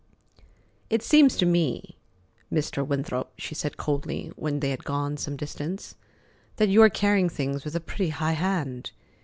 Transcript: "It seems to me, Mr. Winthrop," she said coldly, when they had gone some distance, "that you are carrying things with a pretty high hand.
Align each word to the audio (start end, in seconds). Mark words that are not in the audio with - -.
"It 0.89 1.03
seems 1.03 1.37
to 1.37 1.45
me, 1.45 1.95
Mr. 2.51 2.83
Winthrop," 2.83 3.31
she 3.37 3.53
said 3.53 3.77
coldly, 3.77 4.31
when 4.35 4.59
they 4.59 4.71
had 4.71 4.83
gone 4.83 5.15
some 5.15 5.37
distance, 5.37 5.93
"that 6.55 6.69
you 6.69 6.81
are 6.81 6.89
carrying 6.89 7.29
things 7.29 7.63
with 7.63 7.75
a 7.75 7.79
pretty 7.79 8.09
high 8.09 8.31
hand. 8.31 8.93